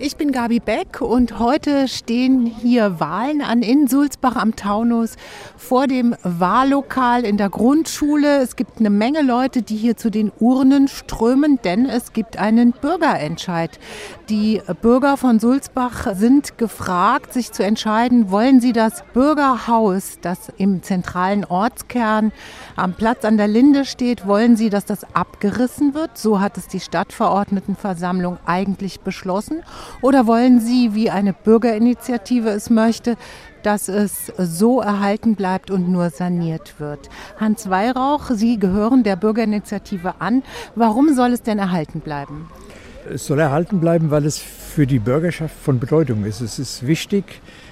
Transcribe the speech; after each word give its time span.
Ich 0.00 0.16
bin 0.16 0.30
Gabi 0.30 0.60
Beck 0.60 1.00
und 1.00 1.40
heute 1.40 1.88
stehen 1.88 2.46
hier 2.46 3.00
Wahlen 3.00 3.42
an 3.42 3.62
in 3.62 3.88
Sulzbach 3.88 4.36
am 4.36 4.54
Taunus 4.54 5.16
vor 5.56 5.88
dem 5.88 6.14
Wahllokal 6.22 7.24
in 7.24 7.36
der 7.36 7.50
Grundschule. 7.50 8.40
Es 8.40 8.54
gibt 8.54 8.78
eine 8.78 8.90
Menge 8.90 9.22
Leute, 9.22 9.62
die 9.62 9.74
hier 9.74 9.96
zu 9.96 10.08
den 10.08 10.30
Urnen 10.38 10.86
strömen, 10.86 11.58
denn 11.64 11.86
es 11.86 12.12
gibt 12.12 12.38
einen 12.38 12.70
Bürgerentscheid. 12.70 13.80
Die 14.28 14.62
Bürger 14.82 15.16
von 15.16 15.40
Sulzbach 15.40 16.14
sind 16.14 16.58
gefragt, 16.58 17.32
sich 17.32 17.50
zu 17.50 17.64
entscheiden, 17.64 18.30
wollen 18.30 18.60
sie 18.60 18.72
das 18.72 19.02
Bürgerhaus, 19.14 20.18
das 20.20 20.52
im 20.58 20.84
zentralen 20.84 21.44
Ortskern 21.44 22.30
am 22.76 22.92
Platz 22.92 23.24
an 23.24 23.36
der 23.36 23.48
Linde 23.48 23.84
steht, 23.84 24.28
wollen 24.28 24.54
sie, 24.54 24.70
dass 24.70 24.84
das 24.84 25.04
abgerissen 25.16 25.94
wird? 25.94 26.16
So 26.16 26.38
hat 26.38 26.56
es 26.56 26.68
die 26.68 26.78
Stadtverordnetenversammlung 26.78 28.38
eigentlich 28.46 29.00
beschlossen. 29.00 29.64
Oder 30.00 30.26
wollen 30.26 30.60
Sie, 30.60 30.94
wie 30.94 31.10
eine 31.10 31.32
Bürgerinitiative 31.32 32.50
es 32.50 32.70
möchte, 32.70 33.16
dass 33.62 33.88
es 33.88 34.32
so 34.38 34.80
erhalten 34.80 35.34
bleibt 35.34 35.70
und 35.70 35.88
nur 35.88 36.10
saniert 36.10 36.78
wird? 36.78 37.08
Hans 37.38 37.68
Weihrauch, 37.68 38.30
Sie 38.30 38.58
gehören 38.58 39.02
der 39.02 39.16
Bürgerinitiative 39.16 40.20
an. 40.20 40.42
Warum 40.74 41.14
soll 41.14 41.32
es 41.32 41.42
denn 41.42 41.58
erhalten 41.58 42.00
bleiben? 42.00 42.48
Es 43.12 43.26
soll 43.26 43.40
erhalten 43.40 43.80
bleiben, 43.80 44.10
weil 44.10 44.24
es 44.26 44.38
für 44.78 44.86
die 44.86 45.00
Bürgerschaft 45.00 45.56
von 45.60 45.80
Bedeutung 45.80 46.24
ist. 46.24 46.40
Es 46.40 46.60
ist 46.60 46.86
wichtig, 46.86 47.24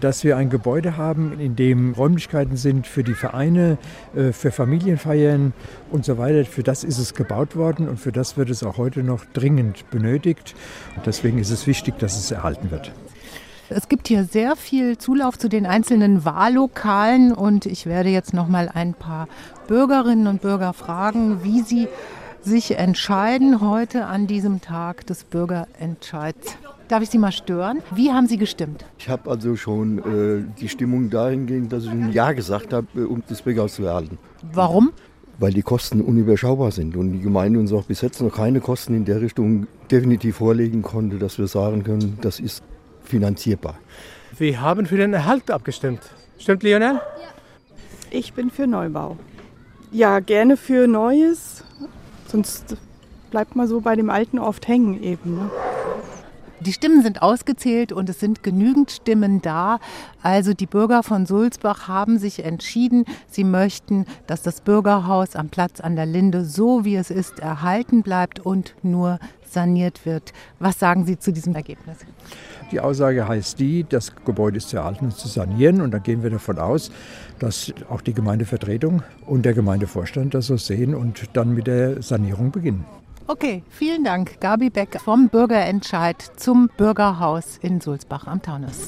dass 0.00 0.24
wir 0.24 0.36
ein 0.36 0.50
Gebäude 0.50 0.96
haben, 0.96 1.38
in 1.38 1.54
dem 1.54 1.92
Räumlichkeiten 1.92 2.56
sind 2.56 2.88
für 2.88 3.04
die 3.04 3.14
Vereine, 3.14 3.78
äh, 4.16 4.32
für 4.32 4.50
Familienfeiern 4.50 5.52
und 5.92 6.04
so 6.04 6.18
weiter. 6.18 6.44
Für 6.44 6.64
das 6.64 6.82
ist 6.82 6.98
es 6.98 7.14
gebaut 7.14 7.54
worden 7.54 7.88
und 7.88 8.00
für 8.00 8.10
das 8.10 8.36
wird 8.36 8.50
es 8.50 8.64
auch 8.64 8.78
heute 8.78 9.04
noch 9.04 9.24
dringend 9.26 9.88
benötigt. 9.90 10.56
Und 10.96 11.06
deswegen 11.06 11.38
ist 11.38 11.50
es 11.50 11.68
wichtig, 11.68 12.00
dass 12.00 12.18
es 12.18 12.32
erhalten 12.32 12.72
wird. 12.72 12.90
Es 13.68 13.88
gibt 13.88 14.08
hier 14.08 14.24
sehr 14.24 14.56
viel 14.56 14.98
Zulauf 14.98 15.38
zu 15.38 15.48
den 15.48 15.66
einzelnen 15.66 16.24
Wahllokalen 16.24 17.32
und 17.32 17.64
ich 17.64 17.86
werde 17.86 18.08
jetzt 18.08 18.34
noch 18.34 18.48
mal 18.48 18.68
ein 18.74 18.94
paar 18.94 19.28
Bürgerinnen 19.68 20.26
und 20.26 20.42
Bürger 20.42 20.72
fragen, 20.72 21.44
wie 21.44 21.60
sie 21.60 21.86
sich 22.42 22.78
entscheiden 22.78 23.60
heute 23.60 24.06
an 24.06 24.26
diesem 24.26 24.60
Tag 24.60 25.06
des 25.06 25.24
Bürgerentscheids. 25.24 26.56
Darf 26.88 27.02
ich 27.02 27.10
Sie 27.10 27.18
mal 27.18 27.32
stören? 27.32 27.82
Wie 27.94 28.12
haben 28.12 28.26
Sie 28.26 28.38
gestimmt? 28.38 28.84
Ich 28.98 29.08
habe 29.08 29.30
also 29.30 29.56
schon 29.56 29.98
äh, 29.98 30.44
die 30.58 30.68
Stimmung 30.68 31.10
dahingehend, 31.10 31.72
dass 31.72 31.84
ich 31.84 31.90
ein 31.90 32.12
Ja 32.12 32.32
gesagt 32.32 32.72
habe, 32.72 32.86
äh, 32.96 33.00
um 33.00 33.22
das 33.28 33.42
Bürgerhaus 33.42 33.74
zu 33.74 33.84
erhalten. 33.84 34.18
Warum? 34.52 34.92
Weil 35.38 35.52
die 35.52 35.62
Kosten 35.62 36.00
unüberschaubar 36.00 36.70
sind 36.70 36.96
und 36.96 37.12
die 37.12 37.20
Gemeinde 37.20 37.58
uns 37.58 37.72
auch 37.72 37.84
bis 37.84 38.00
jetzt 38.00 38.22
noch 38.22 38.34
keine 38.34 38.60
Kosten 38.60 38.94
in 38.94 39.04
der 39.04 39.20
Richtung 39.20 39.66
definitiv 39.90 40.36
vorlegen 40.36 40.82
konnte, 40.82 41.18
dass 41.18 41.38
wir 41.38 41.46
sagen 41.46 41.84
können, 41.84 42.18
das 42.22 42.40
ist 42.40 42.64
finanzierbar. 43.04 43.78
Wir 44.38 44.60
haben 44.60 44.86
für 44.86 44.96
den 44.96 45.12
Erhalt 45.12 45.50
abgestimmt. 45.50 46.00
Stimmt, 46.38 46.62
Lionel? 46.62 46.94
Ja. 46.94 47.00
Ich 48.10 48.32
bin 48.32 48.50
für 48.50 48.66
Neubau. 48.66 49.18
Ja, 49.90 50.20
gerne 50.20 50.56
für 50.56 50.86
Neues. 50.86 51.57
Sonst 52.28 52.76
bleibt 53.30 53.56
man 53.56 53.66
so 53.66 53.80
bei 53.80 53.96
dem 53.96 54.10
Alten 54.10 54.38
oft 54.38 54.68
hängen 54.68 55.02
eben. 55.02 55.36
Ne? 55.36 55.50
Die 56.60 56.72
Stimmen 56.72 57.02
sind 57.02 57.22
ausgezählt 57.22 57.92
und 57.92 58.08
es 58.08 58.18
sind 58.18 58.42
genügend 58.42 58.90
Stimmen 58.90 59.40
da. 59.40 59.78
Also 60.22 60.54
die 60.54 60.66
Bürger 60.66 61.04
von 61.04 61.24
Sulzbach 61.24 61.86
haben 61.86 62.18
sich 62.18 62.44
entschieden, 62.44 63.04
sie 63.28 63.44
möchten, 63.44 64.06
dass 64.26 64.42
das 64.42 64.60
Bürgerhaus 64.60 65.36
am 65.36 65.50
Platz 65.50 65.80
an 65.80 65.94
der 65.94 66.06
Linde 66.06 66.44
so 66.44 66.84
wie 66.84 66.96
es 66.96 67.10
ist 67.10 67.38
erhalten 67.38 68.02
bleibt 68.02 68.40
und 68.40 68.74
nur 68.82 69.20
saniert 69.50 70.04
wird. 70.04 70.32
Was 70.58 70.78
sagen 70.78 71.06
Sie 71.06 71.18
zu 71.18 71.32
diesem 71.32 71.54
Ergebnis? 71.54 71.98
Die 72.70 72.80
Aussage 72.80 73.26
heißt 73.26 73.58
die, 73.58 73.84
das 73.88 74.12
Gebäude 74.24 74.58
ist 74.58 74.68
zu 74.68 74.76
erhalten 74.76 75.06
und 75.06 75.16
zu 75.16 75.28
sanieren. 75.28 75.80
Und 75.80 75.92
da 75.92 75.98
gehen 75.98 76.22
wir 76.22 76.30
davon 76.30 76.58
aus, 76.58 76.90
dass 77.38 77.72
auch 77.88 78.00
die 78.00 78.12
Gemeindevertretung 78.12 79.02
und 79.26 79.44
der 79.44 79.54
Gemeindevorstand 79.54 80.34
das 80.34 80.46
so 80.46 80.56
sehen 80.56 80.94
und 80.94 81.30
dann 81.32 81.54
mit 81.54 81.66
der 81.66 82.02
Sanierung 82.02 82.50
beginnen. 82.50 82.84
Okay, 83.30 83.62
vielen 83.68 84.04
Dank. 84.04 84.40
Gabi 84.40 84.70
Beck 84.70 84.98
vom 85.02 85.28
Bürgerentscheid 85.28 86.16
zum 86.36 86.70
Bürgerhaus 86.78 87.58
in 87.60 87.78
Sulzbach 87.78 88.26
am 88.26 88.40
Taunus. 88.40 88.86